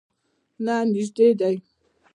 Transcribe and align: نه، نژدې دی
نه، 0.65 0.75
نژدې 0.93 1.29
دی 1.39 1.55